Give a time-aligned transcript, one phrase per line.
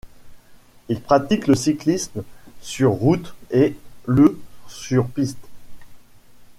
[0.89, 2.23] Il pratique le cyclisme
[2.59, 3.75] sur route et
[4.07, 5.45] le sur piste.